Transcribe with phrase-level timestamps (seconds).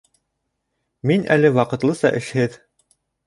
[1.11, 2.57] Мин әле ваҡытлыса эшһеҙ